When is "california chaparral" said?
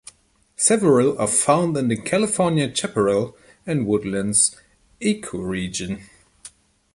1.95-3.37